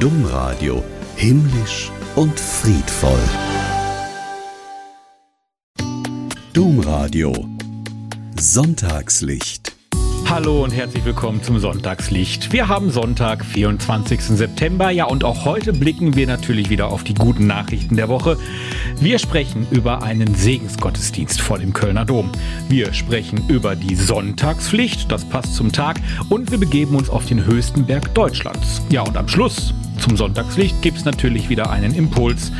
Domradio 0.00 0.82
himmlisch 1.16 1.92
und 2.16 2.40
friedvoll. 2.40 3.20
Domradio 6.54 7.34
Sonntagslicht 8.34 9.70
Hallo 10.30 10.62
und 10.62 10.70
herzlich 10.70 11.04
willkommen 11.04 11.42
zum 11.42 11.58
Sonntagslicht. 11.58 12.52
Wir 12.52 12.68
haben 12.68 12.90
Sonntag, 12.90 13.44
24. 13.44 14.22
September. 14.22 14.88
Ja, 14.90 15.06
und 15.06 15.24
auch 15.24 15.44
heute 15.44 15.72
blicken 15.72 16.14
wir 16.14 16.28
natürlich 16.28 16.70
wieder 16.70 16.86
auf 16.86 17.02
die 17.02 17.14
guten 17.14 17.48
Nachrichten 17.48 17.96
der 17.96 18.08
Woche. 18.08 18.38
Wir 19.00 19.18
sprechen 19.18 19.66
über 19.72 20.04
einen 20.04 20.32
Segensgottesdienst 20.36 21.40
vor 21.40 21.58
dem 21.58 21.72
Kölner 21.72 22.04
Dom. 22.04 22.30
Wir 22.68 22.92
sprechen 22.92 23.42
über 23.48 23.74
die 23.74 23.96
Sonntagspflicht, 23.96 25.10
das 25.10 25.24
passt 25.24 25.56
zum 25.56 25.72
Tag. 25.72 25.96
Und 26.28 26.52
wir 26.52 26.58
begeben 26.58 26.94
uns 26.94 27.10
auf 27.10 27.26
den 27.26 27.44
höchsten 27.44 27.84
Berg 27.84 28.14
Deutschlands. 28.14 28.82
Ja, 28.88 29.02
und 29.02 29.16
am 29.16 29.26
Schluss 29.26 29.74
zum 30.00 30.16
Sonntagslicht 30.16 30.82
gibt 30.82 30.98
es 30.98 31.04
natürlich 31.04 31.48
wieder 31.48 31.70
einen 31.70 31.94
Impuls. 31.94 32.50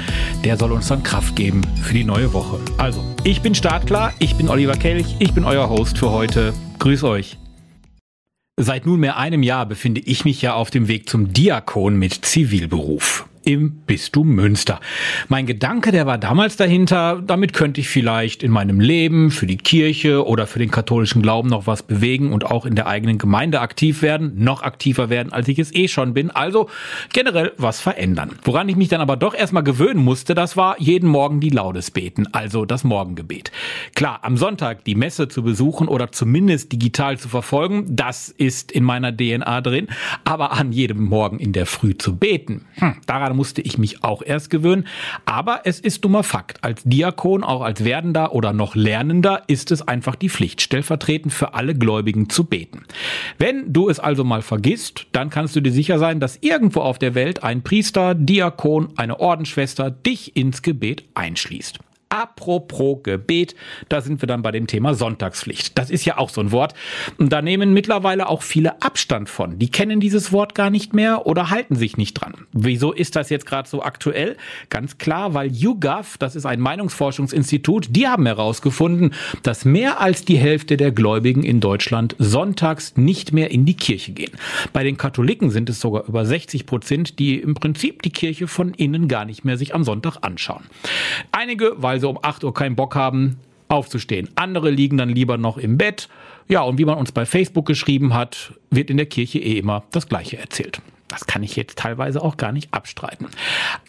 Der 0.44 0.56
soll 0.56 0.72
uns 0.72 0.88
dann 0.88 1.02
Kraft 1.02 1.36
geben 1.36 1.62
für 1.82 1.94
die 1.94 2.04
neue 2.04 2.32
Woche. 2.32 2.60
Also, 2.78 3.02
ich 3.24 3.40
bin 3.40 3.54
startklar, 3.54 4.12
ich 4.18 4.36
bin 4.36 4.48
Oliver 4.48 4.74
Kelch, 4.74 5.16
ich 5.18 5.32
bin 5.32 5.44
euer 5.44 5.68
Host 5.68 5.98
für 5.98 6.10
heute. 6.10 6.52
Grüß 6.78 7.04
euch. 7.04 7.38
Seit 8.56 8.84
nunmehr 8.84 9.16
einem 9.16 9.42
Jahr 9.42 9.66
befinde 9.66 10.02
ich 10.02 10.24
mich 10.24 10.42
ja 10.42 10.54
auf 10.54 10.70
dem 10.70 10.86
Weg 10.86 11.08
zum 11.08 11.32
Diakon 11.32 11.96
mit 11.96 12.26
Zivilberuf 12.26 13.26
im 13.50 13.72
Bistum 13.84 14.28
Münster. 14.28 14.78
Mein 15.28 15.44
Gedanke, 15.44 15.90
der 15.90 16.06
war 16.06 16.18
damals 16.18 16.56
dahinter, 16.56 17.20
damit 17.26 17.52
könnte 17.52 17.80
ich 17.80 17.88
vielleicht 17.88 18.44
in 18.44 18.52
meinem 18.52 18.78
Leben 18.78 19.32
für 19.32 19.48
die 19.48 19.56
Kirche 19.56 20.24
oder 20.24 20.46
für 20.46 20.60
den 20.60 20.70
katholischen 20.70 21.20
Glauben 21.20 21.48
noch 21.48 21.66
was 21.66 21.82
bewegen 21.82 22.32
und 22.32 22.46
auch 22.46 22.64
in 22.64 22.76
der 22.76 22.86
eigenen 22.86 23.18
Gemeinde 23.18 23.60
aktiv 23.60 24.02
werden, 24.02 24.34
noch 24.36 24.62
aktiver 24.62 25.10
werden, 25.10 25.32
als 25.32 25.48
ich 25.48 25.58
es 25.58 25.74
eh 25.74 25.88
schon 25.88 26.14
bin. 26.14 26.30
Also 26.30 26.70
generell 27.12 27.52
was 27.56 27.80
verändern. 27.80 28.38
Woran 28.44 28.68
ich 28.68 28.76
mich 28.76 28.86
dann 28.86 29.00
aber 29.00 29.16
doch 29.16 29.34
erstmal 29.34 29.64
gewöhnen 29.64 30.04
musste, 30.04 30.36
das 30.36 30.56
war 30.56 30.80
jeden 30.80 31.08
Morgen 31.08 31.40
die 31.40 31.50
Laudes 31.50 31.90
beten, 31.90 32.28
also 32.30 32.64
das 32.64 32.84
Morgengebet. 32.84 33.50
Klar, 33.96 34.20
am 34.22 34.36
Sonntag 34.36 34.84
die 34.84 34.94
Messe 34.94 35.26
zu 35.26 35.42
besuchen 35.42 35.88
oder 35.88 36.12
zumindest 36.12 36.70
digital 36.70 37.18
zu 37.18 37.28
verfolgen, 37.28 37.96
das 37.96 38.28
ist 38.28 38.70
in 38.70 38.84
meiner 38.84 39.10
DNA 39.16 39.60
drin, 39.60 39.88
aber 40.22 40.52
an 40.52 40.70
jedem 40.70 41.02
Morgen 41.02 41.40
in 41.40 41.52
der 41.52 41.66
Früh 41.66 41.98
zu 41.98 42.14
beten, 42.14 42.66
hm, 42.74 42.94
daran 43.06 43.39
musste 43.40 43.62
ich 43.62 43.78
mich 43.78 44.04
auch 44.04 44.20
erst 44.20 44.50
gewöhnen. 44.50 44.86
Aber 45.24 45.62
es 45.64 45.80
ist 45.80 46.04
dummer 46.04 46.24
Fakt. 46.24 46.62
Als 46.62 46.82
Diakon, 46.84 47.42
auch 47.42 47.62
als 47.62 47.86
Werdender 47.86 48.34
oder 48.34 48.52
noch 48.52 48.74
Lernender, 48.74 49.44
ist 49.46 49.70
es 49.70 49.80
einfach 49.80 50.14
die 50.14 50.28
Pflicht, 50.28 50.60
stellvertretend 50.60 51.32
für 51.32 51.54
alle 51.54 51.74
Gläubigen 51.74 52.28
zu 52.28 52.44
beten. 52.44 52.84
Wenn 53.38 53.72
du 53.72 53.88
es 53.88 53.98
also 53.98 54.24
mal 54.24 54.42
vergisst, 54.42 55.06
dann 55.12 55.30
kannst 55.30 55.56
du 55.56 55.62
dir 55.62 55.72
sicher 55.72 55.98
sein, 55.98 56.20
dass 56.20 56.36
irgendwo 56.42 56.80
auf 56.80 56.98
der 56.98 57.14
Welt 57.14 57.42
ein 57.42 57.62
Priester, 57.62 58.14
Diakon, 58.14 58.90
eine 58.96 59.18
Ordensschwester 59.20 59.90
dich 59.90 60.36
ins 60.36 60.60
Gebet 60.60 61.04
einschließt. 61.14 61.78
Apropos 62.10 63.04
Gebet, 63.04 63.54
da 63.88 64.00
sind 64.00 64.20
wir 64.20 64.26
dann 64.26 64.42
bei 64.42 64.50
dem 64.50 64.66
Thema 64.66 64.94
Sonntagspflicht. 64.94 65.78
Das 65.78 65.90
ist 65.90 66.04
ja 66.04 66.18
auch 66.18 66.28
so 66.28 66.40
ein 66.40 66.50
Wort. 66.50 66.74
Da 67.18 67.40
nehmen 67.40 67.72
mittlerweile 67.72 68.28
auch 68.28 68.42
viele 68.42 68.82
Abstand 68.82 69.28
von. 69.28 69.60
Die 69.60 69.70
kennen 69.70 70.00
dieses 70.00 70.32
Wort 70.32 70.56
gar 70.56 70.70
nicht 70.70 70.92
mehr 70.92 71.26
oder 71.26 71.50
halten 71.50 71.76
sich 71.76 71.96
nicht 71.96 72.14
dran. 72.14 72.34
Wieso 72.52 72.92
ist 72.92 73.14
das 73.14 73.30
jetzt 73.30 73.46
gerade 73.46 73.68
so 73.68 73.84
aktuell? 73.84 74.36
Ganz 74.70 74.98
klar, 74.98 75.34
weil 75.34 75.52
YouGov, 75.52 76.18
das 76.18 76.34
ist 76.34 76.46
ein 76.46 76.58
Meinungsforschungsinstitut, 76.58 77.94
die 77.94 78.08
haben 78.08 78.26
herausgefunden, 78.26 79.14
dass 79.44 79.64
mehr 79.64 80.00
als 80.00 80.24
die 80.24 80.36
Hälfte 80.36 80.76
der 80.76 80.90
Gläubigen 80.90 81.44
in 81.44 81.60
Deutschland 81.60 82.16
sonntags 82.18 82.96
nicht 82.96 83.32
mehr 83.32 83.52
in 83.52 83.66
die 83.66 83.76
Kirche 83.76 84.10
gehen. 84.10 84.32
Bei 84.72 84.82
den 84.82 84.96
Katholiken 84.96 85.50
sind 85.50 85.70
es 85.70 85.80
sogar 85.80 86.08
über 86.08 86.26
60 86.26 86.66
Prozent, 86.66 87.20
die 87.20 87.38
im 87.38 87.54
Prinzip 87.54 88.02
die 88.02 88.10
Kirche 88.10 88.48
von 88.48 88.74
innen 88.74 89.06
gar 89.06 89.24
nicht 89.24 89.44
mehr 89.44 89.56
sich 89.56 89.76
am 89.76 89.84
Sonntag 89.84 90.18
anschauen. 90.22 90.64
Einige, 91.30 91.74
weil 91.76 91.99
sie 92.00 92.08
um 92.08 92.18
8 92.20 92.44
Uhr 92.44 92.54
keinen 92.54 92.76
Bock 92.76 92.94
haben, 92.94 93.38
aufzustehen. 93.68 94.28
Andere 94.34 94.70
liegen 94.70 94.96
dann 94.96 95.08
lieber 95.08 95.38
noch 95.38 95.56
im 95.56 95.78
Bett. 95.78 96.08
Ja, 96.48 96.62
und 96.62 96.78
wie 96.78 96.84
man 96.84 96.98
uns 96.98 97.12
bei 97.12 97.24
Facebook 97.24 97.66
geschrieben 97.66 98.14
hat, 98.14 98.52
wird 98.70 98.90
in 98.90 98.96
der 98.96 99.06
Kirche 99.06 99.38
eh 99.38 99.58
immer 99.58 99.84
das 99.92 100.08
Gleiche 100.08 100.38
erzählt. 100.38 100.82
Das 101.10 101.26
kann 101.26 101.42
ich 101.42 101.56
jetzt 101.56 101.76
teilweise 101.76 102.22
auch 102.22 102.36
gar 102.36 102.52
nicht 102.52 102.72
abstreiten. 102.72 103.26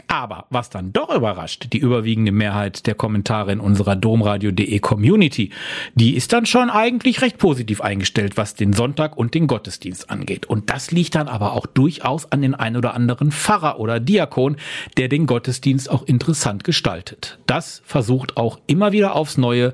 Aber 0.07 0.47
was 0.49 0.69
dann 0.69 0.91
doch 0.91 1.13
überrascht, 1.13 1.67
die 1.71 1.77
überwiegende 1.77 2.31
Mehrheit 2.31 2.87
der 2.87 2.95
Kommentare 2.95 3.51
in 3.51 3.59
unserer 3.59 3.95
domradio.de 3.95 4.79
Community, 4.79 5.51
die 5.93 6.15
ist 6.15 6.33
dann 6.33 6.45
schon 6.47 6.69
eigentlich 6.69 7.21
recht 7.21 7.37
positiv 7.37 7.81
eingestellt, 7.81 8.37
was 8.37 8.55
den 8.55 8.73
Sonntag 8.73 9.17
und 9.17 9.35
den 9.35 9.47
Gottesdienst 9.47 10.09
angeht. 10.09 10.47
Und 10.47 10.69
das 10.71 10.91
liegt 10.91 11.15
dann 11.15 11.27
aber 11.27 11.53
auch 11.53 11.67
durchaus 11.67 12.31
an 12.31 12.41
den 12.41 12.55
ein 12.55 12.75
oder 12.75 12.95
anderen 12.95 13.31
Pfarrer 13.31 13.79
oder 13.79 13.99
Diakon, 13.99 14.57
der 14.97 15.07
den 15.07 15.27
Gottesdienst 15.27 15.91
auch 15.91 16.03
interessant 16.03 16.63
gestaltet. 16.63 17.39
Das 17.45 17.83
versucht 17.85 18.37
auch 18.37 18.59
immer 18.65 18.91
wieder 18.91 19.15
aufs 19.15 19.37
Neue 19.37 19.73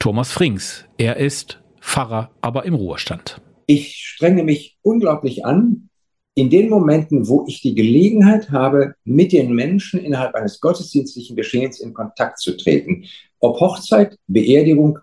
Thomas 0.00 0.32
Frings. 0.32 0.86
Er 0.98 1.18
ist 1.18 1.60
Pfarrer, 1.80 2.30
aber 2.40 2.64
im 2.64 2.74
Ruhestand. 2.74 3.40
Ich 3.66 3.96
strenge 3.96 4.42
mich 4.42 4.78
unglaublich 4.82 5.44
an, 5.44 5.89
in 6.34 6.50
den 6.50 6.68
Momenten, 6.68 7.28
wo 7.28 7.44
ich 7.48 7.60
die 7.60 7.74
Gelegenheit 7.74 8.50
habe, 8.50 8.94
mit 9.04 9.32
den 9.32 9.52
Menschen 9.52 10.00
innerhalb 10.00 10.34
eines 10.34 10.60
gottesdienstlichen 10.60 11.36
Geschehens 11.36 11.80
in 11.80 11.92
Kontakt 11.92 12.38
zu 12.38 12.56
treten, 12.56 13.04
ob 13.40 13.60
Hochzeit, 13.60 14.16
Beerdigung, 14.26 14.98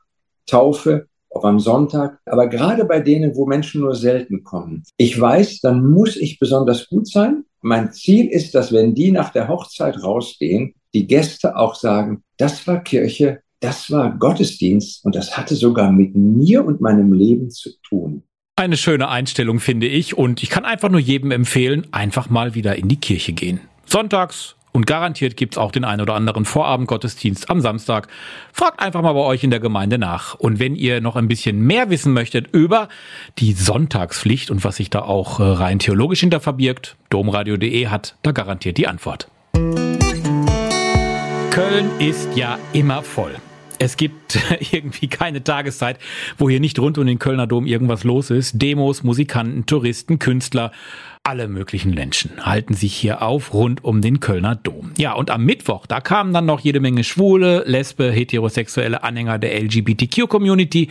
Taufe, 0.45 1.07
ob 1.29 1.45
am 1.45 1.59
Sonntag, 1.59 2.19
aber 2.25 2.47
gerade 2.47 2.85
bei 2.85 2.99
denen, 2.99 3.35
wo 3.35 3.45
Menschen 3.45 3.81
nur 3.81 3.95
selten 3.95 4.43
kommen. 4.43 4.83
Ich 4.97 5.19
weiß, 5.19 5.59
dann 5.59 5.85
muss 5.85 6.15
ich 6.15 6.39
besonders 6.39 6.87
gut 6.87 7.07
sein. 7.07 7.43
Mein 7.61 7.91
Ziel 7.91 8.27
ist, 8.27 8.55
dass 8.55 8.71
wenn 8.71 8.95
die 8.95 9.11
nach 9.11 9.31
der 9.31 9.47
Hochzeit 9.47 10.01
rausgehen, 10.01 10.73
die 10.93 11.05
Gäste 11.05 11.57
auch 11.57 11.75
sagen, 11.75 12.23
das 12.37 12.65
war 12.65 12.81
Kirche, 12.81 13.41
das 13.59 13.91
war 13.91 14.17
Gottesdienst 14.17 15.03
und 15.03 15.15
das 15.15 15.35
hatte 15.35 15.55
sogar 15.55 15.91
mit 15.91 16.15
mir 16.15 16.65
und 16.65 16.81
meinem 16.81 17.11
Leben 17.13 17.49
zu 17.49 17.71
tun. 17.81 18.23
Eine 18.59 18.75
schöne 18.75 19.07
Einstellung 19.07 19.59
finde 19.59 19.85
ich 19.85 20.17
und 20.17 20.41
ich 20.41 20.49
kann 20.49 20.65
einfach 20.65 20.89
nur 20.89 20.99
jedem 20.99 21.29
empfehlen, 21.29 21.85
einfach 21.91 22.31
mal 22.31 22.55
wieder 22.55 22.75
in 22.75 22.87
die 22.87 22.99
Kirche 22.99 23.31
gehen. 23.31 23.59
Sonntags 23.85 24.55
und 24.71 24.87
garantiert 24.87 25.37
gibt's 25.37 25.59
auch 25.59 25.71
den 25.71 25.85
ein 25.85 26.01
oder 26.01 26.15
anderen 26.15 26.43
Vorabendgottesdienst 26.43 27.51
am 27.51 27.61
Samstag. 27.61 28.07
Fragt 28.51 28.79
einfach 28.79 29.03
mal 29.03 29.13
bei 29.13 29.19
euch 29.19 29.43
in 29.43 29.51
der 29.51 29.59
Gemeinde 29.59 29.99
nach. 29.99 30.33
Und 30.33 30.57
wenn 30.59 30.75
ihr 30.75 31.01
noch 31.01 31.15
ein 31.15 31.27
bisschen 31.27 31.61
mehr 31.61 31.91
wissen 31.91 32.13
möchtet 32.13 32.47
über 32.51 32.89
die 33.37 33.53
Sonntagspflicht 33.53 34.49
und 34.49 34.63
was 34.63 34.77
sich 34.77 34.89
da 34.89 35.03
auch 35.03 35.39
äh, 35.39 35.43
rein 35.43 35.77
theologisch 35.77 36.21
hinter 36.21 36.39
verbirgt, 36.39 36.95
domradio.de 37.11 37.87
hat 37.89 38.15
da 38.23 38.31
garantiert 38.31 38.79
die 38.79 38.87
Antwort. 38.87 39.29
Köln 41.51 41.91
ist 41.99 42.35
ja 42.35 42.57
immer 42.73 43.03
voll. 43.03 43.35
Es 43.79 43.97
gibt 43.97 44.39
irgendwie 44.71 45.07
keine 45.07 45.43
Tageszeit, 45.43 45.99
wo 46.37 46.49
hier 46.49 46.59
nicht 46.59 46.79
rund 46.79 46.97
um 46.97 47.05
den 47.05 47.19
Kölner 47.19 47.47
Dom 47.47 47.65
irgendwas 47.65 48.03
los 48.03 48.29
ist. 48.29 48.61
Demos, 48.61 49.03
Musikanten, 49.03 49.65
Touristen, 49.65 50.19
Künstler, 50.19 50.71
alle 51.23 51.47
möglichen 51.47 51.93
Menschen 51.93 52.45
halten 52.45 52.73
sich 52.73 52.95
hier 52.95 53.21
auf 53.21 53.53
rund 53.53 53.83
um 53.83 54.01
den 54.01 54.19
Kölner 54.19 54.55
Dom. 54.55 54.91
Ja, 54.97 55.13
und 55.13 55.29
am 55.29 55.43
Mittwoch, 55.43 55.85
da 55.85 55.99
kamen 55.99 56.33
dann 56.33 56.45
noch 56.45 56.61
jede 56.61 56.79
Menge 56.79 57.03
schwule, 57.03 57.63
lesbe, 57.65 58.11
heterosexuelle 58.11 59.03
Anhänger 59.03 59.37
der 59.37 59.61
LGBTQ-Community 59.61 60.89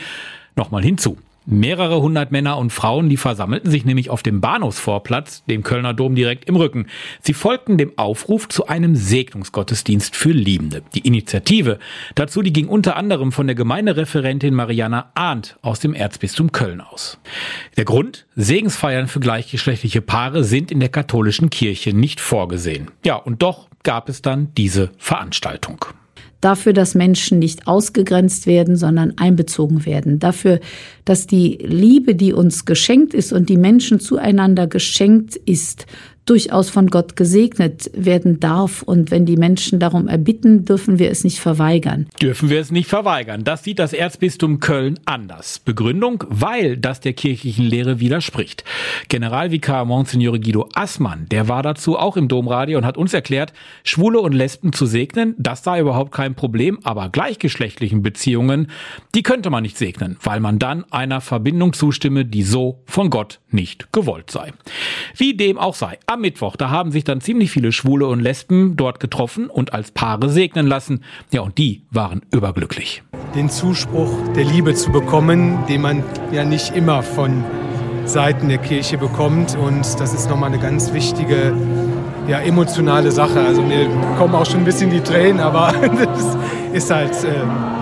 nochmal 0.54 0.82
hinzu. 0.82 1.16
Mehrere 1.48 2.02
hundert 2.02 2.32
Männer 2.32 2.58
und 2.58 2.72
Frauen, 2.72 3.08
die 3.08 3.16
versammelten 3.16 3.70
sich 3.70 3.84
nämlich 3.84 4.10
auf 4.10 4.24
dem 4.24 4.40
Bahnhofsvorplatz, 4.40 5.44
dem 5.44 5.62
Kölner 5.62 5.94
Dom 5.94 6.16
direkt 6.16 6.48
im 6.48 6.56
Rücken. 6.56 6.88
Sie 7.20 7.34
folgten 7.34 7.78
dem 7.78 7.96
Aufruf 7.96 8.48
zu 8.48 8.66
einem 8.66 8.96
Segnungsgottesdienst 8.96 10.16
für 10.16 10.32
Liebende. 10.32 10.82
Die 10.96 11.06
Initiative 11.06 11.78
dazu, 12.16 12.42
die 12.42 12.52
ging 12.52 12.66
unter 12.66 12.96
anderem 12.96 13.30
von 13.30 13.46
der 13.46 13.54
Gemeindereferentin 13.54 14.54
Mariana 14.54 15.12
Arndt 15.14 15.56
aus 15.62 15.78
dem 15.78 15.94
Erzbistum 15.94 16.50
Köln 16.50 16.80
aus. 16.80 17.18
Der 17.76 17.84
Grund? 17.84 18.26
Segensfeiern 18.34 19.06
für 19.06 19.20
gleichgeschlechtliche 19.20 20.02
Paare 20.02 20.42
sind 20.42 20.72
in 20.72 20.80
der 20.80 20.88
katholischen 20.88 21.50
Kirche 21.50 21.92
nicht 21.92 22.20
vorgesehen. 22.20 22.90
Ja, 23.04 23.14
und 23.14 23.42
doch 23.42 23.68
gab 23.84 24.08
es 24.08 24.20
dann 24.20 24.52
diese 24.56 24.90
Veranstaltung 24.98 25.84
dafür, 26.40 26.72
dass 26.72 26.94
Menschen 26.94 27.38
nicht 27.38 27.66
ausgegrenzt 27.66 28.46
werden, 28.46 28.76
sondern 28.76 29.16
einbezogen 29.16 29.86
werden, 29.86 30.18
dafür, 30.18 30.60
dass 31.04 31.26
die 31.26 31.58
Liebe, 31.62 32.14
die 32.14 32.32
uns 32.32 32.64
geschenkt 32.64 33.14
ist 33.14 33.32
und 33.32 33.48
die 33.48 33.56
Menschen 33.56 34.00
zueinander 34.00 34.66
geschenkt 34.66 35.36
ist, 35.36 35.86
durchaus 36.26 36.68
von 36.68 36.88
Gott 36.88 37.16
gesegnet 37.16 37.90
werden 37.94 38.40
darf. 38.40 38.82
Und 38.82 39.10
wenn 39.10 39.24
die 39.24 39.36
Menschen 39.36 39.78
darum 39.78 40.08
erbitten, 40.08 40.64
dürfen 40.64 40.98
wir 40.98 41.10
es 41.10 41.24
nicht 41.24 41.38
verweigern. 41.38 42.06
Dürfen 42.20 42.50
wir 42.50 42.60
es 42.60 42.72
nicht 42.72 42.88
verweigern. 42.88 43.44
Das 43.44 43.62
sieht 43.62 43.78
das 43.78 43.92
Erzbistum 43.92 44.60
Köln 44.60 44.98
anders. 45.04 45.60
Begründung, 45.60 46.24
weil 46.28 46.76
das 46.76 47.00
der 47.00 47.12
kirchlichen 47.12 47.64
Lehre 47.64 48.00
widerspricht. 48.00 48.64
Generalvikar 49.08 49.84
Monsignore 49.84 50.40
Guido 50.40 50.68
Assmann, 50.74 51.26
der 51.30 51.48
war 51.48 51.62
dazu 51.62 51.96
auch 51.96 52.16
im 52.16 52.28
Domradio 52.28 52.76
und 52.76 52.84
hat 52.84 52.98
uns 52.98 53.14
erklärt, 53.14 53.52
Schwule 53.84 54.20
und 54.20 54.32
Lesben 54.32 54.72
zu 54.72 54.86
segnen, 54.86 55.34
das 55.38 55.62
sei 55.62 55.80
überhaupt 55.80 56.12
kein 56.12 56.34
Problem, 56.34 56.80
aber 56.82 57.08
gleichgeschlechtlichen 57.08 58.02
Beziehungen, 58.02 58.70
die 59.14 59.22
könnte 59.22 59.50
man 59.50 59.62
nicht 59.62 59.78
segnen, 59.78 60.16
weil 60.22 60.40
man 60.40 60.58
dann 60.58 60.84
einer 60.90 61.20
Verbindung 61.20 61.72
zustimme, 61.72 62.24
die 62.24 62.42
so 62.42 62.82
von 62.84 63.10
Gott 63.10 63.38
nicht 63.50 63.92
gewollt 63.92 64.30
sei. 64.30 64.52
Wie 65.16 65.34
dem 65.34 65.58
auch 65.58 65.74
sei. 65.74 65.98
Am 66.06 66.15
Mittwoch, 66.16 66.56
da 66.56 66.70
haben 66.70 66.90
sich 66.90 67.04
dann 67.04 67.20
ziemlich 67.20 67.50
viele 67.50 67.72
Schwule 67.72 68.06
und 68.06 68.20
Lesben 68.20 68.76
dort 68.76 69.00
getroffen 69.00 69.48
und 69.48 69.72
als 69.72 69.90
Paare 69.90 70.28
segnen 70.28 70.66
lassen. 70.66 71.02
Ja, 71.32 71.42
und 71.42 71.58
die 71.58 71.82
waren 71.90 72.22
überglücklich. 72.32 73.02
Den 73.34 73.50
Zuspruch 73.50 74.10
der 74.34 74.44
Liebe 74.44 74.74
zu 74.74 74.90
bekommen, 74.90 75.58
den 75.68 75.82
man 75.82 76.02
ja 76.32 76.44
nicht 76.44 76.74
immer 76.74 77.02
von 77.02 77.44
Seiten 78.06 78.48
der 78.48 78.58
Kirche 78.58 78.98
bekommt. 78.98 79.56
Und 79.56 80.00
das 80.00 80.14
ist 80.14 80.30
nochmal 80.30 80.50
eine 80.50 80.60
ganz 80.60 80.92
wichtige, 80.92 81.52
ja, 82.28 82.38
emotionale 82.40 83.10
Sache. 83.10 83.40
Also 83.40 83.62
mir 83.62 83.88
kommen 84.16 84.34
auch 84.34 84.46
schon 84.46 84.60
ein 84.60 84.64
bisschen 84.64 84.90
die 84.90 85.00
Tränen, 85.00 85.40
aber 85.40 85.72
das 85.82 86.36
ist 86.72 86.90
halt, 86.90 87.12
äh, 87.24 87.75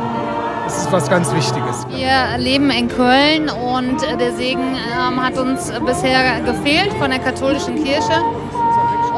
das 0.64 0.78
ist 0.78 0.92
was 0.92 1.08
ganz 1.08 1.32
Wichtiges. 1.34 1.86
Wir 1.88 2.38
leben 2.38 2.70
in 2.70 2.88
Köln 2.88 3.50
und 3.50 4.00
der 4.18 4.32
Segen 4.32 4.74
ähm, 4.74 5.22
hat 5.22 5.38
uns 5.38 5.70
bisher 5.84 6.40
gefehlt 6.40 6.92
von 6.94 7.10
der 7.10 7.18
katholischen 7.20 7.76
Kirche. 7.76 8.20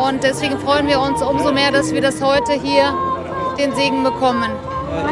Und 0.06 0.22
deswegen 0.22 0.58
freuen 0.58 0.86
wir 0.88 1.00
uns 1.00 1.22
umso 1.22 1.52
mehr, 1.52 1.70
dass 1.72 1.92
wir 1.92 2.00
das 2.00 2.22
heute 2.22 2.52
hier 2.52 2.92
den 3.58 3.74
Segen 3.74 4.02
bekommen. 4.02 4.50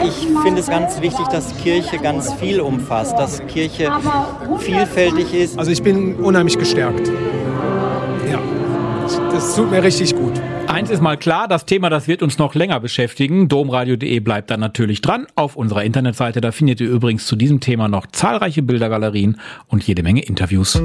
Ich 0.04 0.28
finde 0.42 0.60
es 0.60 0.66
ganz 0.66 1.00
wichtig, 1.00 1.26
dass 1.28 1.56
Kirche 1.56 1.98
ganz 1.98 2.32
viel 2.34 2.60
umfasst, 2.60 3.16
dass 3.18 3.44
Kirche 3.46 3.90
vielfältig 4.58 5.34
ist. 5.34 5.58
Also 5.58 5.70
ich 5.70 5.82
bin 5.82 6.16
unheimlich 6.16 6.58
gestärkt. 6.58 7.08
Ja, 8.30 8.38
das 9.30 9.54
tut 9.54 9.70
mir 9.70 9.82
richtig 9.82 10.14
gut. 10.14 10.40
Eins 10.74 10.90
ist 10.90 11.00
mal 11.00 11.16
klar, 11.16 11.46
das 11.46 11.66
Thema, 11.66 11.88
das 11.88 12.08
wird 12.08 12.20
uns 12.20 12.38
noch 12.38 12.56
länger 12.56 12.80
beschäftigen. 12.80 13.46
Domradio.de 13.46 14.18
bleibt 14.18 14.50
dann 14.50 14.58
natürlich 14.58 15.00
dran. 15.00 15.28
Auf 15.36 15.54
unserer 15.54 15.84
Internetseite, 15.84 16.40
da 16.40 16.50
findet 16.50 16.80
ihr 16.80 16.88
übrigens 16.88 17.26
zu 17.26 17.36
diesem 17.36 17.60
Thema 17.60 17.86
noch 17.86 18.08
zahlreiche 18.08 18.60
Bildergalerien 18.60 19.38
und 19.68 19.86
jede 19.86 20.02
Menge 20.02 20.22
Interviews. 20.22 20.82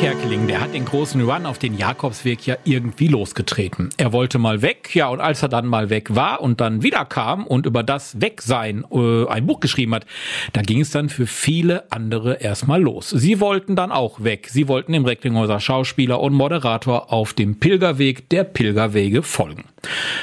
Kerkeling, 0.00 0.46
der 0.46 0.60
hat 0.60 0.74
den 0.74 0.84
großen 0.84 1.22
Run 1.22 1.46
auf 1.46 1.58
den 1.58 1.76
Jakobsweg 1.76 2.46
ja 2.46 2.56
irgendwie 2.64 3.08
losgetreten. 3.08 3.88
Er 3.96 4.12
wollte 4.12 4.38
mal 4.38 4.60
weg, 4.60 4.94
ja, 4.94 5.08
und 5.08 5.20
als 5.20 5.42
er 5.42 5.48
dann 5.48 5.66
mal 5.66 5.88
weg 5.88 6.14
war 6.14 6.42
und 6.42 6.60
dann 6.60 6.82
wieder 6.82 7.06
kam 7.06 7.46
und 7.46 7.64
über 7.64 7.82
das 7.82 8.20
Wegsein 8.20 8.84
äh, 8.92 9.26
ein 9.26 9.46
Buch 9.46 9.60
geschrieben 9.60 9.94
hat, 9.94 10.04
da 10.52 10.60
ging 10.60 10.80
es 10.80 10.90
dann 10.90 11.08
für 11.08 11.26
viele 11.26 11.90
andere 11.90 12.34
erstmal 12.42 12.82
los. 12.82 13.08
Sie 13.08 13.40
wollten 13.40 13.74
dann 13.74 13.90
auch 13.90 14.22
weg. 14.22 14.48
Sie 14.50 14.68
wollten 14.68 14.92
dem 14.92 15.06
Recklinghäuser 15.06 15.60
Schauspieler 15.60 16.20
und 16.20 16.34
Moderator 16.34 17.10
auf 17.10 17.32
dem 17.32 17.58
Pilgerweg 17.58 18.28
der 18.28 18.44
Pilgerwege 18.44 19.22
folgen. 19.22 19.64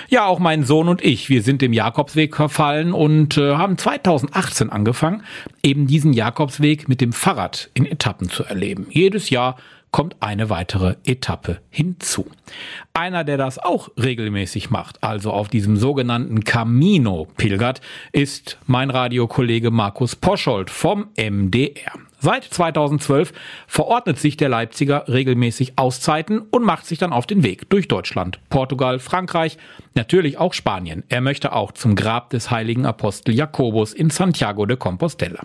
Ja, 0.10 0.26
auch 0.26 0.40
mein 0.40 0.64
Sohn 0.64 0.88
und 0.88 1.04
ich, 1.04 1.30
wir 1.30 1.42
sind 1.42 1.62
dem 1.62 1.74
Jakobsweg 1.74 2.36
verfallen 2.36 2.94
und 2.94 3.38
äh, 3.38 3.56
haben 3.56 3.78
2018 3.78 4.70
angefangen, 4.70 5.24
eben 5.64 5.88
diesen 5.88 6.14
Jakobsweg 6.14 6.88
mit 6.88 7.02
dem 7.02 7.14
Fahrrad 7.14 7.70
in 7.74 7.86
Etappen 7.86 8.30
zu 8.30 8.44
erleben. 8.44 8.88
Jedes 8.90 9.30
Jahr 9.30 9.58
kommt 9.94 10.18
eine 10.22 10.50
weitere 10.50 10.96
Etappe 11.06 11.60
hinzu. 11.70 12.26
Einer, 12.94 13.24
der 13.24 13.38
das 13.38 13.60
auch 13.60 13.90
regelmäßig 13.96 14.72
macht, 14.72 15.02
also 15.04 15.32
auf 15.32 15.48
diesem 15.48 15.78
sogenannten 15.78 16.44
Camino 16.44 17.28
pilgert, 17.38 17.80
ist 18.12 18.58
mein 18.66 18.90
Radiokollege 18.90 19.72
Markus 19.72 20.16
Poschold 20.18 20.72
vom 20.72 21.10
MDR. 21.16 21.94
Seit 22.20 22.46
2012 22.46 23.34
verordnet 23.68 24.18
sich 24.18 24.38
der 24.38 24.48
Leipziger 24.48 25.10
regelmäßig 25.10 25.74
Auszeiten 25.76 26.40
und 26.40 26.64
macht 26.64 26.86
sich 26.86 26.98
dann 26.98 27.12
auf 27.12 27.28
den 27.28 27.44
Weg 27.44 27.70
durch 27.70 27.90
Deutschland, 27.90 28.40
Portugal, 28.50 29.00
Frankreich, 29.00 29.58
natürlich 29.94 30.38
auch 30.38 30.54
Spanien. 30.54 31.04
Er 31.10 31.20
möchte 31.20 31.52
auch 31.52 31.74
zum 31.74 31.96
Grab 31.96 32.30
des 32.30 32.50
heiligen 32.50 32.86
Apostel 32.86 33.36
Jakobus 33.36 33.94
in 33.94 34.10
Santiago 34.10 34.66
de 34.66 34.78
Compostela. 34.78 35.42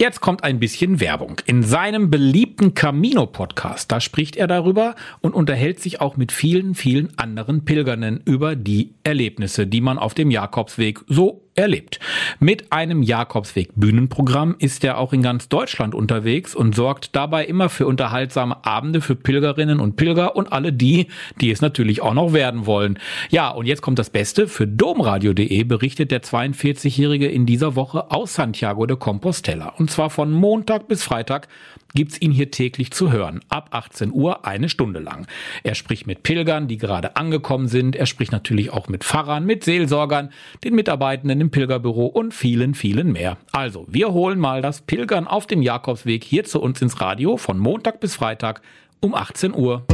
Jetzt 0.00 0.22
kommt 0.22 0.44
ein 0.44 0.58
bisschen 0.58 0.98
Werbung. 0.98 1.42
In 1.44 1.62
seinem 1.62 2.08
beliebten 2.08 2.72
Camino-Podcast, 2.72 3.92
da 3.92 4.00
spricht 4.00 4.34
er 4.34 4.46
darüber 4.46 4.94
und 5.20 5.34
unterhält 5.34 5.78
sich 5.78 6.00
auch 6.00 6.16
mit 6.16 6.32
vielen, 6.32 6.74
vielen 6.74 7.18
anderen 7.18 7.66
Pilgern 7.66 8.22
über 8.24 8.56
die 8.56 8.94
Erlebnisse, 9.04 9.66
die 9.66 9.82
man 9.82 9.98
auf 9.98 10.14
dem 10.14 10.30
Jakobsweg 10.30 11.00
so 11.06 11.42
erlebt. 11.60 12.00
Mit 12.38 12.72
einem 12.72 13.02
Jakobsweg 13.02 13.70
Bühnenprogramm 13.76 14.56
ist 14.58 14.84
er 14.84 14.98
auch 14.98 15.12
in 15.12 15.22
ganz 15.22 15.48
Deutschland 15.48 15.94
unterwegs 15.94 16.54
und 16.54 16.74
sorgt 16.74 17.14
dabei 17.14 17.44
immer 17.44 17.68
für 17.68 17.86
unterhaltsame 17.86 18.64
Abende 18.64 19.00
für 19.00 19.14
Pilgerinnen 19.14 19.80
und 19.80 19.96
Pilger 19.96 20.36
und 20.36 20.52
alle 20.52 20.72
die, 20.72 21.08
die 21.40 21.50
es 21.50 21.60
natürlich 21.60 22.02
auch 22.02 22.14
noch 22.14 22.32
werden 22.32 22.66
wollen. 22.66 22.98
Ja, 23.30 23.50
und 23.50 23.66
jetzt 23.66 23.82
kommt 23.82 23.98
das 23.98 24.10
Beste. 24.10 24.48
Für 24.48 24.66
domradio.de 24.66 25.64
berichtet 25.64 26.10
der 26.10 26.22
42-Jährige 26.22 27.28
in 27.28 27.46
dieser 27.46 27.76
Woche 27.76 28.10
aus 28.10 28.34
Santiago 28.34 28.86
de 28.86 28.96
Compostela. 28.96 29.74
Und 29.78 29.90
zwar 29.90 30.10
von 30.10 30.32
Montag 30.32 30.88
bis 30.88 31.02
Freitag 31.02 31.48
gibt's 31.94 32.20
ihn 32.20 32.30
hier 32.30 32.50
täglich 32.50 32.90
zu 32.92 33.12
hören. 33.12 33.40
Ab 33.48 33.68
18 33.72 34.12
Uhr 34.12 34.46
eine 34.46 34.68
Stunde 34.68 35.00
lang. 35.00 35.26
Er 35.62 35.74
spricht 35.74 36.06
mit 36.06 36.22
Pilgern, 36.22 36.68
die 36.68 36.78
gerade 36.78 37.16
angekommen 37.16 37.68
sind. 37.68 37.96
Er 37.96 38.06
spricht 38.06 38.32
natürlich 38.32 38.70
auch 38.70 38.88
mit 38.88 39.04
Pfarrern, 39.04 39.44
mit 39.44 39.64
Seelsorgern, 39.64 40.30
den 40.64 40.74
Mitarbeitenden 40.74 41.40
im 41.40 41.50
Pilgerbüro 41.50 42.06
und 42.06 42.34
vielen, 42.34 42.74
vielen 42.74 43.12
mehr. 43.12 43.38
Also, 43.52 43.86
wir 43.88 44.12
holen 44.12 44.38
mal 44.38 44.62
das 44.62 44.80
Pilgern 44.82 45.26
auf 45.26 45.46
dem 45.46 45.62
Jakobsweg 45.62 46.24
hier 46.24 46.44
zu 46.44 46.60
uns 46.60 46.80
ins 46.82 47.00
Radio 47.00 47.36
von 47.36 47.58
Montag 47.58 48.00
bis 48.00 48.16
Freitag 48.16 48.62
um 49.00 49.14
18 49.14 49.54
Uhr. 49.54 49.84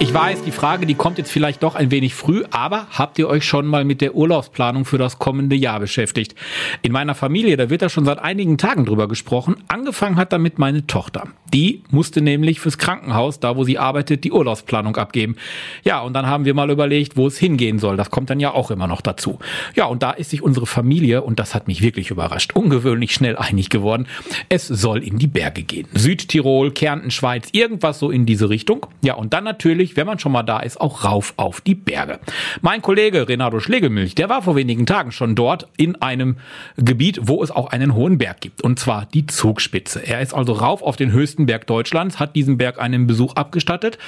Ich 0.00 0.12
weiß, 0.12 0.42
die 0.42 0.50
Frage, 0.50 0.86
die 0.86 0.94
kommt 0.94 1.18
jetzt 1.18 1.30
vielleicht 1.30 1.62
doch 1.62 1.74
ein 1.74 1.90
wenig 1.90 2.14
früh, 2.14 2.44
aber 2.50 2.86
habt 2.90 3.18
ihr 3.18 3.28
euch 3.28 3.44
schon 3.44 3.66
mal 3.66 3.84
mit 3.84 4.00
der 4.00 4.14
Urlaubsplanung 4.14 4.84
für 4.84 4.98
das 4.98 5.18
kommende 5.18 5.56
Jahr 5.56 5.80
beschäftigt? 5.80 6.34
In 6.82 6.92
meiner 6.92 7.14
Familie, 7.14 7.56
da 7.56 7.70
wird 7.70 7.82
da 7.82 7.88
schon 7.88 8.04
seit 8.04 8.18
einigen 8.18 8.58
Tagen 8.58 8.84
drüber 8.84 9.08
gesprochen. 9.08 9.56
Angefangen 9.68 10.16
hat 10.16 10.32
damit 10.32 10.58
meine 10.58 10.86
Tochter. 10.86 11.28
Die 11.52 11.82
musste 11.90 12.20
nämlich 12.20 12.60
fürs 12.60 12.78
Krankenhaus, 12.78 13.38
da 13.38 13.56
wo 13.56 13.64
sie 13.64 13.78
arbeitet, 13.78 14.24
die 14.24 14.32
Urlaubsplanung 14.32 14.96
abgeben. 14.96 15.36
Ja, 15.84 16.00
und 16.00 16.12
dann 16.12 16.26
haben 16.26 16.44
wir 16.44 16.54
mal 16.54 16.70
überlegt, 16.70 17.16
wo 17.16 17.28
es 17.28 17.38
hingehen 17.38 17.78
soll. 17.78 17.96
Das 17.96 18.10
kommt 18.10 18.30
dann 18.30 18.40
ja 18.40 18.52
auch 18.52 18.70
immer 18.70 18.88
noch 18.88 19.00
dazu. 19.00 19.38
Ja, 19.76 19.86
und 19.86 20.02
da 20.02 20.10
ist 20.10 20.30
sich 20.30 20.42
unsere 20.42 20.66
Familie, 20.66 21.22
und 21.22 21.38
das 21.38 21.54
hat 21.54 21.68
mich 21.68 21.82
wirklich 21.82 22.10
überrascht, 22.10 22.52
ungewöhnlich 22.54 23.12
schnell 23.14 23.36
einig 23.36 23.70
geworden. 23.70 24.06
Es 24.48 24.66
soll 24.66 25.02
in 25.02 25.18
die 25.18 25.28
Berge 25.28 25.62
gehen. 25.62 25.86
Südtirol, 25.94 26.72
Kärnten, 26.72 27.10
Schweiz, 27.10 27.48
irgendwas 27.52 27.98
so 27.98 28.10
in 28.10 28.26
diese 28.26 28.48
Richtung. 28.48 28.86
Ja, 29.02 29.14
und 29.14 29.32
dann 29.32 29.44
natürlich 29.44 29.83
wenn 29.96 30.06
man 30.06 30.18
schon 30.18 30.32
mal 30.32 30.42
da 30.42 30.60
ist, 30.60 30.80
auch 30.80 31.04
rauf 31.04 31.34
auf 31.36 31.60
die 31.60 31.74
Berge. 31.74 32.18
Mein 32.60 32.82
Kollege 32.82 33.28
Renato 33.28 33.60
Schlegelmilch, 33.60 34.14
der 34.14 34.28
war 34.28 34.42
vor 34.42 34.56
wenigen 34.56 34.86
Tagen 34.86 35.12
schon 35.12 35.34
dort 35.34 35.68
in 35.76 36.00
einem 36.02 36.36
Gebiet, 36.76 37.20
wo 37.22 37.42
es 37.42 37.50
auch 37.50 37.68
einen 37.68 37.94
hohen 37.94 38.18
Berg 38.18 38.40
gibt, 38.40 38.62
und 38.62 38.78
zwar 38.78 39.06
die 39.06 39.26
Zugspitze. 39.26 40.00
Er 40.06 40.20
ist 40.20 40.34
also 40.34 40.52
rauf 40.52 40.82
auf 40.82 40.96
den 40.96 41.12
höchsten 41.12 41.46
Berg 41.46 41.66
Deutschlands, 41.66 42.18
hat 42.18 42.36
diesem 42.36 42.58
Berg 42.58 42.80
einen 42.80 43.06
Besuch 43.06 43.34
abgestattet 43.36 43.98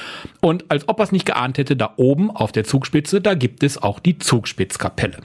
und 0.40 0.71
als 0.71 0.88
ob 0.88 1.00
er 1.00 1.04
es 1.04 1.12
nicht 1.12 1.26
geahnt 1.26 1.59
hätte, 1.59 1.76
da 1.76 1.95
oben 1.97 2.30
auf 2.30 2.52
der 2.52 2.64
Zugspitze, 2.64 3.21
da 3.21 3.35
gibt 3.35 3.62
es 3.62 3.83
auch 3.83 4.00
die 4.00 4.18
Zugspitzkapelle. 4.18 5.18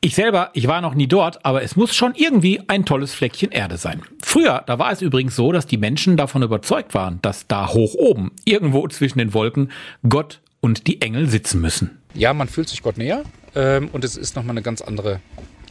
Ich 0.00 0.14
selber, 0.14 0.50
ich 0.52 0.68
war 0.68 0.80
noch 0.80 0.94
nie 0.94 1.08
dort, 1.08 1.44
aber 1.44 1.62
es 1.62 1.76
muss 1.76 1.94
schon 1.94 2.14
irgendwie 2.14 2.60
ein 2.68 2.84
tolles 2.84 3.14
Fleckchen 3.14 3.50
Erde 3.50 3.76
sein. 3.76 4.02
Früher, 4.22 4.62
da 4.66 4.78
war 4.78 4.92
es 4.92 5.02
übrigens 5.02 5.36
so, 5.36 5.52
dass 5.52 5.66
die 5.66 5.76
Menschen 5.76 6.16
davon 6.16 6.42
überzeugt 6.42 6.94
waren, 6.94 7.18
dass 7.22 7.46
da 7.46 7.68
hoch 7.68 7.94
oben, 7.94 8.32
irgendwo 8.44 8.86
zwischen 8.88 9.18
den 9.18 9.34
Wolken, 9.34 9.70
Gott 10.08 10.40
und 10.60 10.86
die 10.86 11.00
Engel 11.02 11.28
sitzen 11.28 11.60
müssen. 11.60 12.02
Ja, 12.14 12.32
man 12.32 12.48
fühlt 12.48 12.68
sich 12.68 12.82
Gott 12.82 12.98
näher 12.98 13.22
ähm, 13.54 13.88
und 13.92 14.04
es 14.04 14.16
ist 14.16 14.36
nochmal 14.36 14.52
eine 14.52 14.62
ganz 14.62 14.80
andere 14.80 15.20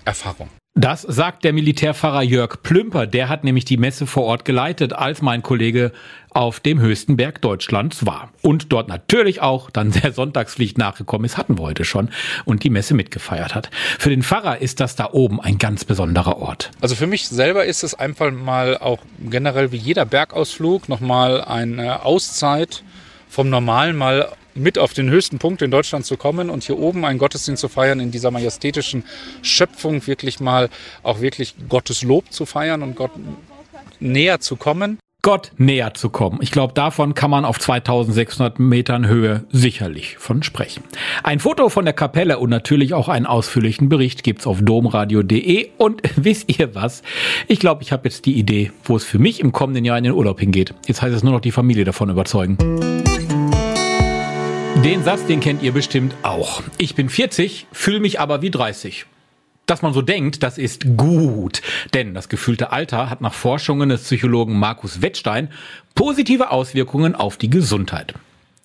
Erfahrung. 0.05 0.50
Das 0.79 1.01
sagt 1.01 1.43
der 1.43 1.53
Militärpfarrer 1.53 2.21
Jörg 2.21 2.62
Plümper. 2.62 3.07
Der 3.07 3.29
hat 3.29 3.43
nämlich 3.43 3.65
die 3.65 3.77
Messe 3.77 4.05
vor 4.05 4.25
Ort 4.25 4.45
geleitet, 4.45 4.93
als 4.93 5.24
mein 5.24 5.41
Kollege 5.41 5.91
auf 6.29 6.59
dem 6.59 6.79
höchsten 6.79 7.17
Berg 7.17 7.41
Deutschlands 7.41 8.05
war. 8.05 8.31
Und 8.43 8.71
dort 8.71 8.88
natürlich 8.88 9.41
auch 9.41 9.71
dann 9.71 9.89
der 9.89 10.12
Sonntagspflicht 10.12 10.77
nachgekommen 10.77 11.25
ist, 11.25 11.36
hatten 11.36 11.57
wir 11.57 11.63
heute 11.63 11.83
schon, 11.83 12.12
und 12.45 12.63
die 12.63 12.69
Messe 12.69 12.93
mitgefeiert 12.93 13.55
hat. 13.55 13.71
Für 13.97 14.12
den 14.12 14.21
Pfarrer 14.21 14.59
ist 14.59 14.79
das 14.79 14.95
da 14.95 15.09
oben 15.12 15.41
ein 15.41 15.57
ganz 15.57 15.83
besonderer 15.83 16.38
Ort. 16.38 16.69
Also 16.79 16.93
für 16.93 17.07
mich 17.07 17.27
selber 17.27 17.65
ist 17.65 17.83
es 17.83 17.95
einfach 17.95 18.31
mal 18.31 18.77
auch 18.77 19.00
generell 19.19 19.71
wie 19.71 19.77
jeder 19.77 20.05
Bergausflug 20.05 20.89
nochmal 20.89 21.43
eine 21.43 22.05
Auszeit 22.05 22.83
vom 23.29 23.50
Normalen 23.50 23.96
mal 23.96 24.29
mit 24.57 24.77
auf 24.77 24.93
den 24.93 25.10
höchsten 25.10 25.39
Punkt 25.39 25.62
in 25.62 25.72
Deutschland 25.72 26.05
zu 26.05 26.17
kommen 26.17 26.50
und 26.50 26.63
hier 26.63 26.77
oben 26.77 27.05
einen 27.05 27.19
Gottesdienst 27.19 27.62
zu 27.62 27.69
feiern, 27.69 28.00
in 28.00 28.12
dieser 28.12 28.31
majestätischen 28.31 29.03
Schöpfung 29.41 30.05
wirklich 30.07 30.39
mal 30.39 30.69
auch 31.03 31.22
wirklich 31.22 31.55
Gottes 31.69 32.03
Lob 32.03 32.31
zu 32.31 32.46
feiern 32.46 32.84
und 32.84 32.96
Gott 32.96 33.12
näher 34.00 34.39
zu 34.39 34.55
kommen. 34.55 35.00
Gott 35.24 35.51
näher 35.57 35.93
zu 35.93 36.10
kommen. 36.10 36.39
Ich 36.41 36.51
glaube, 36.51 36.74
davon 36.74 37.13
kann 37.13 37.29
man 37.29 37.43
auf 37.43 37.60
2600 37.60 38.60
Metern 38.60 39.07
Höhe 39.07 39.46
sicherlich 39.51 40.17
von 40.17 40.41
sprechen. 40.41 40.84
Ein 41.22 41.39
Foto 41.39 41.67
von 41.67 41.84
der 41.84 41.93
Kapelle 41.93 42.39
und 42.39 42.50
natürlich 42.50 42.93
auch 42.93 43.10
einen 43.10 43.25
ausführlichen 43.25 43.89
Bericht 43.89 44.24
gibt's 44.24 44.48
auf 44.48 44.62
domradio.de. 44.62 45.72
Und 45.77 46.01
wisst 46.15 46.57
ihr 46.57 46.75
was? 46.75 47.03
Ich 47.48 47.60
glaube, 47.60 47.84
ich 47.84 47.91
habe 47.91 48.07
jetzt 48.07 48.25
die 48.25 48.38
Idee, 48.38 48.72
wo 48.86 48.96
es 48.96 49.03
für 49.03 49.19
mich 49.19 49.41
im 49.41 49.51
kommenden 49.51 49.84
Jahr 49.84 49.98
in 49.98 50.05
den 50.05 50.13
Urlaub 50.13 50.39
hingeht. 50.39 50.74
Jetzt 50.86 51.01
heißt 51.01 51.13
es 51.13 51.24
nur 51.24 51.34
noch 51.34 51.41
die 51.41 51.51
Familie 51.51 51.84
davon 51.84 52.10
überzeugen. 52.10 52.57
Den 54.84 55.03
Satz, 55.03 55.25
den 55.25 55.39
kennt 55.39 55.63
ihr 55.63 55.72
bestimmt 55.72 56.13
auch. 56.22 56.62
Ich 56.77 56.93
bin 56.93 57.10
40, 57.10 57.65
fühle 57.72 58.00
mich 58.00 58.19
aber 58.19 58.43
wie 58.43 58.51
30. 58.51 59.07
Dass 59.65 59.81
man 59.81 59.91
so 59.91 60.03
denkt, 60.03 60.43
das 60.43 60.60
ist 60.60 60.96
gut. 60.96 61.63
Denn 61.96 62.13
das 62.13 62.29
gefühlte 62.29 62.72
Alter 62.72 63.10
hat 63.10 63.19
nach 63.19 63.34
Forschungen 63.34 63.89
des 63.89 64.03
Psychologen 64.03 64.60
Markus 64.60 65.01
Wettstein 65.01 65.50
positive 65.96 66.51
Auswirkungen 66.51 67.15
auf 67.15 67.38
die 67.38 67.50
Gesundheit. 67.50 68.13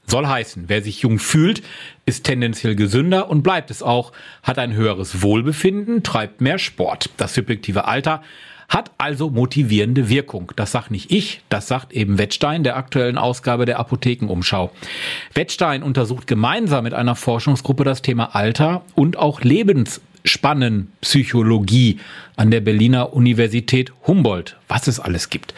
Soll 0.06 0.26
heißen, 0.26 0.64
wer 0.66 0.82
sich 0.82 1.00
jung 1.00 1.18
fühlt, 1.18 1.62
ist 2.04 2.24
tendenziell 2.24 2.76
gesünder 2.76 3.30
und 3.30 3.42
bleibt 3.42 3.70
es 3.70 3.82
auch, 3.82 4.12
hat 4.42 4.58
ein 4.58 4.74
höheres 4.74 5.22
Wohlbefinden, 5.22 6.02
treibt 6.02 6.42
mehr 6.42 6.58
Sport. 6.58 7.08
Das 7.16 7.34
subjektive 7.34 7.86
Alter 7.86 8.22
hat 8.72 8.90
also 8.96 9.28
motivierende 9.28 10.08
Wirkung. 10.08 10.52
Das 10.56 10.72
sagt 10.72 10.90
nicht 10.90 11.12
ich, 11.12 11.42
das 11.50 11.68
sagt 11.68 11.92
eben 11.92 12.16
Wettstein 12.16 12.64
der 12.64 12.76
aktuellen 12.76 13.18
Ausgabe 13.18 13.66
der 13.66 13.78
Apothekenumschau. 13.78 14.72
Wettstein 15.34 15.82
untersucht 15.82 16.26
gemeinsam 16.26 16.84
mit 16.84 16.94
einer 16.94 17.14
Forschungsgruppe 17.14 17.84
das 17.84 18.00
Thema 18.00 18.34
Alter 18.34 18.82
und 18.94 19.18
auch 19.18 19.42
Lebens 19.42 20.00
Spannenpsychologie 20.24 21.98
an 22.36 22.50
der 22.50 22.60
Berliner 22.60 23.12
Universität 23.12 23.92
Humboldt, 24.06 24.56
was 24.68 24.86
es 24.86 25.00
alles 25.00 25.28
gibt. 25.28 25.52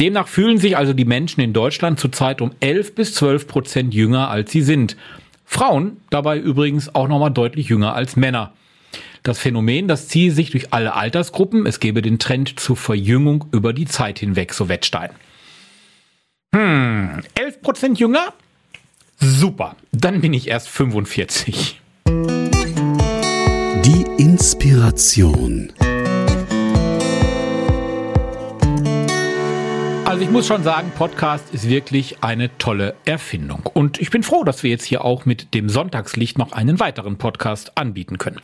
Demnach 0.00 0.28
fühlen 0.28 0.56
sich 0.58 0.76
also 0.76 0.92
die 0.92 1.04
Menschen 1.04 1.40
in 1.40 1.52
Deutschland 1.52 2.00
zurzeit 2.00 2.40
um 2.40 2.52
11 2.60 2.94
bis 2.94 3.14
12 3.14 3.46
Prozent 3.46 3.92
jünger, 3.92 4.30
als 4.30 4.52
sie 4.52 4.62
sind. 4.62 4.96
Frauen 5.44 5.98
dabei 6.10 6.38
übrigens 6.38 6.94
auch 6.94 7.08
nochmal 7.08 7.32
deutlich 7.32 7.68
jünger 7.68 7.94
als 7.94 8.16
Männer. 8.16 8.52
Das 9.24 9.38
Phänomen, 9.38 9.88
das 9.88 10.06
ziehe 10.08 10.30
sich 10.30 10.50
durch 10.50 10.74
alle 10.74 10.94
Altersgruppen. 10.94 11.64
Es 11.64 11.80
gebe 11.80 12.02
den 12.02 12.18
Trend 12.18 12.60
zur 12.60 12.76
Verjüngung 12.76 13.46
über 13.52 13.72
die 13.72 13.86
Zeit 13.86 14.18
hinweg, 14.18 14.52
so 14.52 14.68
Wettstein. 14.68 15.08
Hm, 16.54 17.22
11 17.34 17.62
Prozent 17.62 17.98
jünger? 17.98 18.34
Super, 19.18 19.76
dann 19.92 20.20
bin 20.20 20.34
ich 20.34 20.48
erst 20.48 20.68
45. 20.68 21.80
Die 22.06 24.04
Inspiration. 24.18 25.72
Also 30.14 30.26
ich 30.26 30.30
muss 30.30 30.46
schon 30.46 30.62
sagen, 30.62 30.92
Podcast 30.96 31.52
ist 31.52 31.68
wirklich 31.68 32.22
eine 32.22 32.56
tolle 32.58 32.94
Erfindung. 33.04 33.68
Und 33.74 34.00
ich 34.00 34.10
bin 34.10 34.22
froh, 34.22 34.44
dass 34.44 34.62
wir 34.62 34.70
jetzt 34.70 34.84
hier 34.84 35.04
auch 35.04 35.26
mit 35.26 35.54
dem 35.54 35.68
Sonntagslicht 35.68 36.38
noch 36.38 36.52
einen 36.52 36.78
weiteren 36.78 37.18
Podcast 37.18 37.76
anbieten 37.76 38.16
können. 38.16 38.40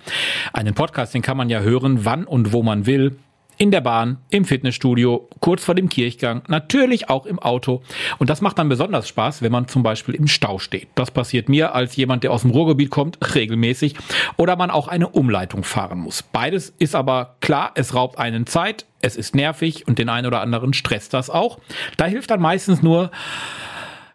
Einen 0.52 0.74
Podcast, 0.74 1.14
den 1.14 1.22
kann 1.22 1.36
man 1.36 1.48
ja 1.48 1.60
hören, 1.60 2.04
wann 2.04 2.24
und 2.24 2.52
wo 2.52 2.64
man 2.64 2.86
will 2.86 3.20
in 3.56 3.70
der 3.70 3.82
Bahn, 3.82 4.16
im 4.30 4.46
Fitnessstudio, 4.46 5.28
kurz 5.38 5.62
vor 5.62 5.76
dem 5.76 5.88
Kirchgang, 5.88 6.42
natürlich 6.48 7.08
auch 7.08 7.24
im 7.24 7.38
Auto. 7.38 7.82
Und 8.18 8.30
das 8.30 8.40
macht 8.40 8.58
dann 8.58 8.68
besonders 8.68 9.06
Spaß, 9.06 9.42
wenn 9.42 9.52
man 9.52 9.68
zum 9.68 9.84
Beispiel 9.84 10.16
im 10.16 10.26
Stau 10.26 10.58
steht. 10.58 10.88
Das 10.96 11.12
passiert 11.12 11.48
mir 11.48 11.72
als 11.72 11.94
jemand, 11.94 12.24
der 12.24 12.32
aus 12.32 12.40
dem 12.42 12.50
Ruhrgebiet 12.50 12.90
kommt, 12.90 13.18
regelmäßig. 13.34 13.94
Oder 14.38 14.56
man 14.56 14.70
auch 14.70 14.88
eine 14.88 15.10
Umleitung 15.10 15.62
fahren 15.62 16.00
muss. 16.00 16.24
Beides 16.24 16.70
ist 16.78 16.96
aber 16.96 17.36
klar, 17.40 17.70
es 17.76 17.94
raubt 17.94 18.18
einen 18.18 18.46
Zeit, 18.46 18.86
es 19.02 19.16
ist 19.16 19.34
nervig 19.34 19.86
und 19.86 19.98
den 19.98 20.08
einen 20.08 20.26
oder 20.26 20.40
anderen 20.40 20.72
stresst 20.72 21.14
das 21.14 21.30
auch. 21.30 21.58
Da 21.96 22.06
hilft 22.06 22.30
dann 22.30 22.40
meistens 22.40 22.82
nur 22.82 23.10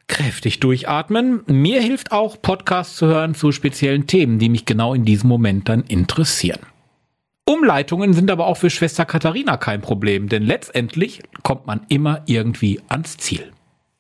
kräftig 0.08 0.60
durchatmen. 0.60 1.44
Mir 1.48 1.82
hilft 1.82 2.12
auch, 2.12 2.42
Podcasts 2.42 2.96
zu 2.96 3.08
hören 3.08 3.36
zu 3.36 3.52
speziellen 3.52 4.08
Themen, 4.08 4.40
die 4.40 4.50
mich 4.50 4.66
genau 4.66 4.94
in 4.94 5.06
diesem 5.06 5.30
Moment 5.30 5.70
dann 5.70 5.84
interessieren. 5.84 6.60
Umleitungen 7.48 8.14
sind 8.14 8.32
aber 8.32 8.48
auch 8.48 8.58
für 8.58 8.70
Schwester 8.70 9.06
Katharina 9.06 9.58
kein 9.58 9.82
Problem, 9.82 10.30
denn 10.30 10.44
letztendlich 10.44 11.22
kommt 11.44 11.68
man 11.68 11.82
immer 11.90 12.22
irgendwie 12.26 12.82
ans 12.88 13.18
Ziel. 13.18 13.52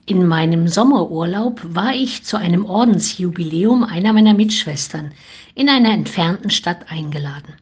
In 0.07 0.27
meinem 0.27 0.67
Sommerurlaub 0.67 1.61
war 1.63 1.93
ich 1.93 2.23
zu 2.23 2.37
einem 2.37 2.65
Ordensjubiläum 2.65 3.83
einer 3.83 4.13
meiner 4.13 4.35
Mitschwestern 4.35 5.13
in 5.55 5.69
einer 5.69 5.93
entfernten 5.93 6.49
Stadt 6.49 6.91
eingeladen. 6.91 7.55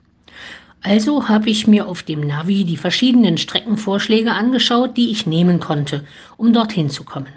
Also 0.84 1.30
habe 1.30 1.50
ich 1.50 1.66
mir 1.66 1.88
auf 1.88 2.04
dem 2.04 2.20
Navi 2.20 2.66
die 2.66 2.76
verschiedenen 2.76 3.38
Streckenvorschläge 3.38 4.34
angeschaut, 4.34 4.98
die 4.98 5.12
ich 5.12 5.26
nehmen 5.26 5.62
konnte, 5.62 6.06
um 6.36 6.52
dorthin 6.52 6.90
zu 6.90 7.06
kommen. 7.06 7.32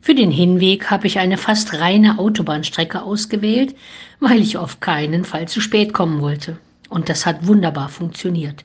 Für 0.00 0.16
den 0.16 0.32
Hinweg 0.32 0.90
habe 0.90 1.06
ich 1.06 1.20
eine 1.20 1.38
fast 1.38 1.74
reine 1.74 2.18
Autobahnstrecke 2.18 3.02
ausgewählt, 3.02 3.76
weil 4.18 4.40
ich 4.40 4.56
auf 4.56 4.80
keinen 4.80 5.24
Fall 5.24 5.46
zu 5.46 5.60
spät 5.60 5.92
kommen 5.92 6.20
wollte. 6.20 6.58
Und 6.88 7.08
das 7.08 7.26
hat 7.26 7.46
wunderbar 7.46 7.88
funktioniert. 7.88 8.64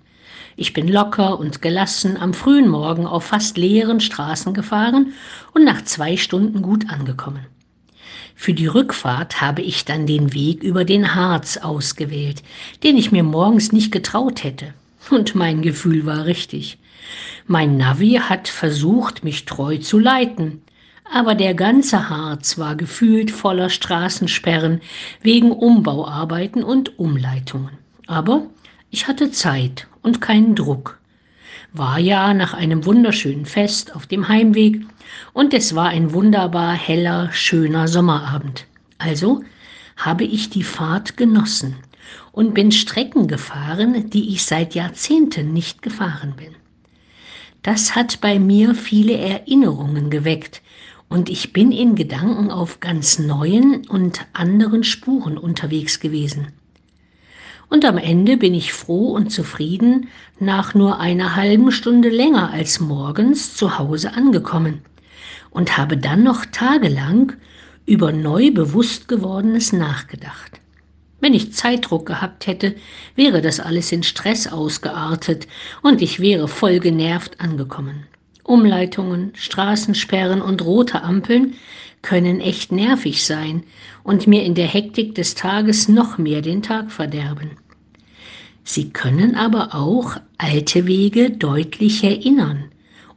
Ich 0.56 0.74
bin 0.74 0.88
locker 0.88 1.38
und 1.38 1.62
gelassen 1.62 2.18
am 2.18 2.34
frühen 2.34 2.68
Morgen 2.68 3.06
auf 3.06 3.26
fast 3.26 3.58
leeren 3.58 4.00
Straßen 4.00 4.56
gefahren 4.56 5.14
und 5.54 5.64
nach 5.64 5.84
zwei 5.84 6.18
Stunden 6.18 6.64
gut 6.64 6.90
angekommen. 6.90 7.46
Für 8.40 8.54
die 8.54 8.68
Rückfahrt 8.68 9.42
habe 9.42 9.64
ich 9.64 9.84
dann 9.84 10.06
den 10.06 10.32
Weg 10.32 10.62
über 10.62 10.86
den 10.86 11.16
Harz 11.16 11.58
ausgewählt, 11.58 12.44
den 12.84 12.96
ich 12.96 13.12
mir 13.12 13.24
morgens 13.24 13.72
nicht 13.72 13.92
getraut 13.92 14.44
hätte. 14.44 14.76
Und 15.10 15.34
mein 15.34 15.64
Gefühl 15.64 16.06
war 16.06 16.26
richtig. 16.26 16.78
Mein 17.48 17.78
Navi 17.78 18.22
hat 18.24 18.48
versucht, 18.48 19.24
mich 19.24 19.46
treu 19.46 19.78
zu 19.80 19.98
leiten, 19.98 20.62
aber 21.12 21.34
der 21.34 21.56
ganze 21.56 22.10
Harz 22.10 22.60
war 22.60 22.76
gefühlt 22.76 23.32
voller 23.32 23.72
Straßensperren 23.72 24.82
wegen 25.22 25.52
Umbauarbeiten 25.52 26.64
und 26.64 27.00
Umleitungen. 27.00 27.72
Aber 28.06 28.44
ich 28.92 29.08
hatte 29.08 29.32
Zeit 29.32 29.88
und 30.04 30.22
keinen 30.22 30.54
Druck. 30.54 31.00
War 31.74 32.00
ja 32.00 32.34
nach 32.34 32.54
einem 32.54 32.86
wunderschönen 32.86 33.46
Fest 33.46 33.96
auf 33.96 34.08
dem 34.08 34.28
Heimweg 34.28 34.86
und 35.34 35.54
es 35.54 35.76
war 35.76 35.90
ein 35.90 36.14
wunderbar 36.14 36.74
heller, 36.74 37.32
schöner 37.34 37.88
Sommerabend. 37.88 38.66
Also 38.98 39.44
habe 39.98 40.24
ich 40.24 40.50
die 40.50 40.64
Fahrt 40.64 41.18
genossen 41.18 41.76
und 42.32 42.54
bin 42.54 42.72
Strecken 42.72 43.28
gefahren, 43.28 44.10
die 44.10 44.30
ich 44.30 44.46
seit 44.46 44.76
Jahrzehnten 44.76 45.54
nicht 45.54 45.82
gefahren 45.82 46.36
bin. 46.38 46.56
Das 47.64 47.96
hat 47.96 48.22
bei 48.22 48.40
mir 48.40 48.74
viele 48.74 49.18
Erinnerungen 49.18 50.10
geweckt 50.10 50.62
und 51.10 51.30
ich 51.30 51.52
bin 51.52 51.72
in 51.72 51.96
Gedanken 51.96 52.50
auf 52.50 52.80
ganz 52.80 53.20
neuen 53.20 53.86
und 53.88 54.26
anderen 54.34 54.84
Spuren 54.84 55.38
unterwegs 55.38 56.00
gewesen. 56.00 56.54
Und 57.70 57.84
am 57.84 57.98
Ende 57.98 58.38
bin 58.38 58.54
ich 58.54 58.74
froh 58.74 59.12
und 59.12 59.30
zufrieden 59.32 60.08
nach 60.40 60.74
nur 60.74 61.00
einer 61.00 61.36
halben 61.36 61.72
Stunde 61.72 62.10
länger 62.10 62.52
als 62.52 62.80
morgens 62.80 63.56
zu 63.56 63.78
Hause 63.78 64.14
angekommen 64.14 64.82
und 65.50 65.78
habe 65.78 65.98
dann 65.98 66.24
noch 66.24 66.46
tagelang 66.46 67.34
über 67.86 68.12
neu 68.12 68.52
bewusst 68.52 69.08
gewordenes 69.08 69.74
nachgedacht. 69.74 70.62
Wenn 71.20 71.34
ich 71.34 71.54
Zeitdruck 71.54 72.06
gehabt 72.06 72.48
hätte, 72.48 72.76
wäre 73.16 73.42
das 73.42 73.60
alles 73.60 73.92
in 73.92 74.04
Stress 74.04 74.48
ausgeartet 74.48 75.48
und 75.82 76.02
ich 76.02 76.20
wäre 76.20 76.48
voll 76.48 76.80
genervt 76.80 77.42
angekommen. 77.42 78.06
Umleitungen, 78.44 79.34
Straßensperren 79.36 80.42
und 80.42 80.64
rote 80.64 81.02
Ampeln 81.02 81.56
können 82.02 82.40
echt 82.40 82.72
nervig 82.72 83.26
sein 83.26 83.64
und 84.04 84.28
mir 84.28 84.44
in 84.44 84.56
der 84.56 84.68
Hektik 84.68 85.16
des 85.16 85.36
Tages 85.36 85.88
noch 85.88 86.18
mehr 86.18 86.42
den 86.42 86.62
Tag 86.62 86.92
verderben. 86.92 87.52
Sie 88.64 88.90
können 88.90 89.36
aber 89.36 89.76
auch 89.76 90.18
alte 90.38 90.88
Wege 90.88 91.32
deutlich 91.32 92.04
erinnern 92.04 92.66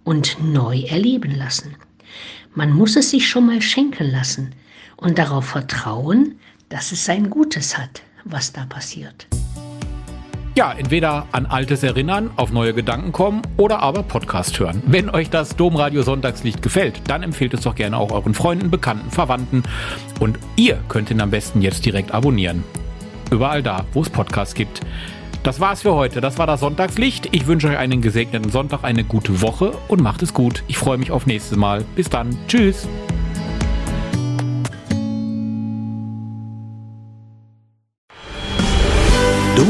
und 0.05 0.37
neu 0.43 0.83
erleben 0.83 1.35
lassen. 1.35 1.77
Man 2.55 2.73
muss 2.73 2.97
es 2.97 3.11
sich 3.11 3.29
schon 3.29 3.47
mal 3.47 3.63
schenken 3.63 4.11
lassen 4.11 4.55
und 4.97 5.19
darauf 5.19 5.47
vertrauen, 5.47 6.39
dass 6.69 6.93
es 6.93 7.05
sein 7.05 7.31
Gutes 7.31 7.77
hat, 7.77 8.03
was 8.25 8.53
da 8.53 8.65
passiert. 8.65 9.27
Ja, 10.57 10.73
entweder 10.73 11.27
an 11.31 11.47
Altes 11.47 11.85
erinnern, 11.85 12.31
auf 12.37 12.51
neue 12.51 12.75
Gedanken 12.75 13.13
kommen 13.13 13.43
oder 13.57 13.81
aber 13.81 14.03
Podcast 14.03 14.59
hören. 14.59 14.83
Wenn 14.85 15.09
euch 15.09 15.31
das 15.31 15.55
Domradio 15.55 16.03
Sonntagslicht 16.03 16.61
gefällt, 16.61 17.03
dann 17.07 17.23
empfehlt 17.23 17.55
es 17.55 17.61
doch 17.61 17.77
gerne 17.77 17.97
auch 17.97 18.11
euren 18.11 18.35
Freunden, 18.35 18.69
Bekannten, 18.69 19.11
Verwandten. 19.11 19.63
Und 20.19 20.39
ihr 20.57 20.81
könnt 20.89 21.11
ihn 21.11 21.21
am 21.21 21.31
besten 21.31 21.63
jetzt 21.63 21.87
direkt 21.87 22.13
abonnieren. 22.13 22.65
Überall 23.31 23.63
da, 23.63 23.85
wo 23.93 24.03
es 24.03 24.11
Podcasts 24.11 24.55
gibt. 24.55 24.81
Das 25.45 25.61
war's 25.61 25.83
für 25.83 25.95
heute. 25.95 26.21
Das 26.21 26.37
war 26.37 26.49
das 26.49 26.61
Sonntagslicht. 26.61 27.29
Ich 27.31 27.47
wünsche 27.47 27.69
euch 27.69 27.79
einen 27.79 28.03
gesegneten 28.03 28.51
Sonntag, 28.51 28.83
eine 28.83 29.05
gute 29.05 29.41
Woche 29.41 29.73
und 29.87 30.03
macht 30.03 30.23
es 30.23 30.35
gut. 30.35 30.65
Ich 30.67 30.79
freue 30.79 30.99
mich 30.99 31.13
auf 31.13 31.27
nächstes 31.27 31.57
Mal. 31.57 31.85
Bis 31.95 32.11
dann. 32.11 32.37
Tschüss. 32.49 32.89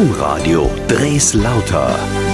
Domradio 0.00 0.70
Dres 0.88 1.34
Lauter 1.34 2.29